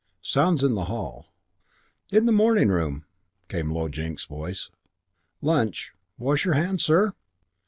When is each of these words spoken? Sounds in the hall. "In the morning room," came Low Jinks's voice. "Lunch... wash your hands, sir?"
Sounds 0.23 0.63
in 0.63 0.73
the 0.73 0.85
hall. 0.85 1.27
"In 2.11 2.25
the 2.25 2.31
morning 2.31 2.69
room," 2.69 3.05
came 3.49 3.69
Low 3.69 3.87
Jinks's 3.87 4.25
voice. 4.25 4.71
"Lunch... 5.43 5.91
wash 6.17 6.43
your 6.43 6.55
hands, 6.55 6.83
sir?" 6.83 7.13